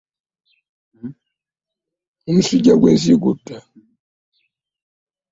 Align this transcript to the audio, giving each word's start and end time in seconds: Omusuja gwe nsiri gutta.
Omusuja 2.29 2.73
gwe 2.79 2.89
nsiri 2.93 3.15
gutta. 3.23 3.57